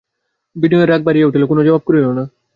[0.55, 2.23] বিনয়ের রাগ বাড়িয়া উঠিল, কোনো জবাব করিল না।